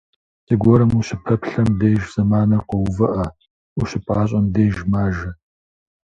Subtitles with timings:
[0.47, 3.25] Зыгуэрым ущыпэплъэм деж зэманыр къоувыӏэ,
[3.79, 5.29] ущыпӏащӏэм деж- мажэ.